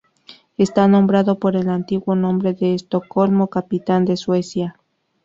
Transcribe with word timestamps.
Está 0.57 0.87
nombrado 0.87 1.37
por 1.37 1.55
el 1.55 1.69
antiguo 1.69 2.15
nombre 2.15 2.55
de 2.55 2.73
Estocolmo, 2.73 3.51
capital 3.51 4.03
de 4.03 4.17
Suecia. 4.17 4.75